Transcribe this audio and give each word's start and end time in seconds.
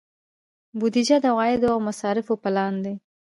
بودجه 0.79 1.17
د 1.21 1.25
عوایدو 1.33 1.67
او 1.73 1.79
مصارفو 1.89 2.33
پلان 2.43 2.73
دی 2.83 2.95